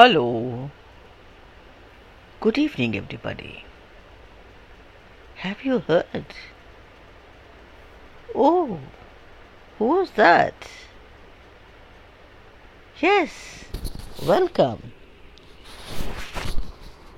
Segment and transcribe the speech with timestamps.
[0.00, 0.70] Hello.
[2.40, 3.64] Good evening, everybody.
[5.34, 6.24] Have you heard?
[8.34, 8.78] Oh,
[9.78, 10.54] who's that?
[12.98, 13.66] Yes,
[14.26, 14.94] welcome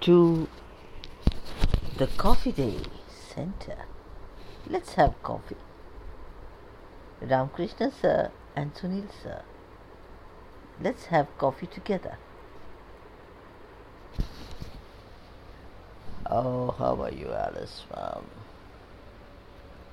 [0.00, 0.48] to
[1.98, 2.78] the Coffee Day
[3.32, 3.84] Center.
[4.66, 5.62] Let's have coffee.
[7.22, 9.42] Ramkrishna sir and Sunil sir.
[10.80, 12.18] Let's have coffee together.
[16.34, 18.24] Oh, how are you, Alice, ma'am?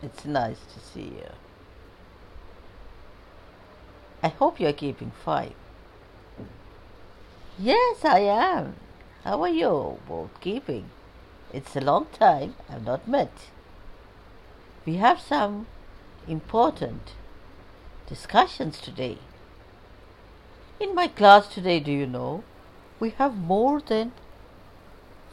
[0.02, 1.32] It's nice to see you.
[4.24, 5.54] I hope you're keeping fine.
[7.58, 8.76] Yes, I am.
[9.26, 10.86] How are you both keeping?
[11.52, 13.50] It's a long time I've not met.
[14.86, 15.68] We have some
[16.26, 17.16] important
[18.08, 19.18] discussions today.
[20.80, 22.46] In my class today, do you know,
[22.98, 24.14] we have more than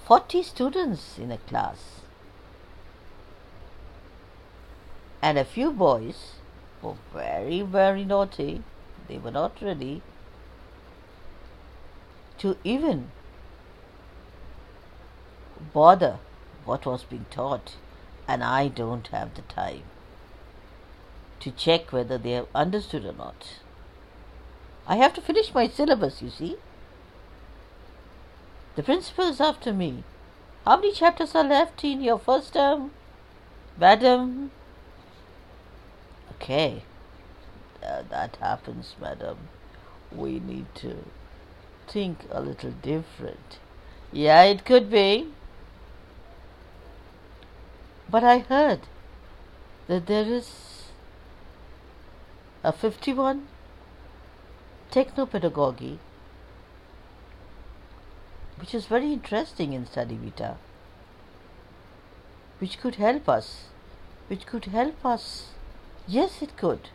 [0.06, 2.00] 40 students in a class.
[5.20, 6.34] And a few boys
[6.80, 8.62] were very, very naughty.
[9.08, 10.02] They were not ready
[12.38, 13.10] to even
[15.72, 16.18] bother
[16.64, 17.74] what was being taught,
[18.28, 19.82] and I don't have the time
[21.40, 23.58] to check whether they have understood or not.
[24.86, 26.58] I have to finish my syllabus, you see.
[28.76, 30.04] The principal is after me.
[30.66, 32.90] How many chapters are left in your first term,
[33.78, 34.50] madam?
[36.34, 36.82] Okay,
[37.82, 39.48] uh, that happens, madam.
[40.12, 41.04] We need to
[41.88, 43.58] think a little different.
[44.12, 45.28] Yeah, it could be.
[48.10, 48.80] But I heard
[49.86, 50.90] that there is
[52.62, 53.48] a 51
[54.90, 55.98] technopedagogy
[58.58, 60.56] which is very interesting in study vita
[62.58, 63.66] which could help us
[64.28, 65.50] which could help us.
[66.06, 66.88] Yes it could.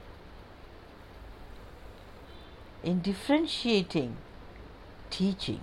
[2.83, 4.17] In differentiating
[5.09, 5.61] teaching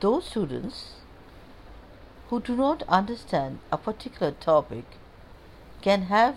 [0.00, 0.94] those students
[2.28, 4.84] who do not understand a particular topic
[5.80, 6.36] can have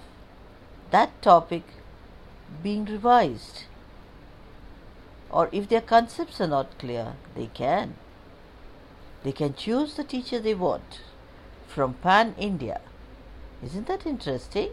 [0.92, 1.64] that topic
[2.64, 3.64] being revised.
[5.30, 7.96] Or if their concepts are not clear they can
[9.26, 11.02] they can choose the teacher they want
[11.76, 12.80] from pan india
[13.64, 14.70] isn't that interesting?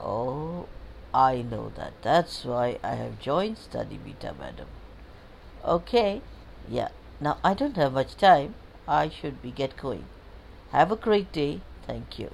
[0.00, 0.66] Oh
[1.14, 1.92] i know that.
[2.02, 4.66] That's why i have joined study vita madam.
[5.64, 6.22] Okay
[6.68, 6.88] yeah.
[7.20, 8.54] Now i don't have much time.
[8.88, 10.06] I should be get going.
[10.72, 11.60] Have a great day.
[11.86, 12.32] Thank you